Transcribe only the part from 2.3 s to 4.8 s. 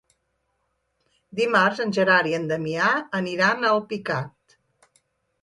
i en Damià aniran a Alpicat.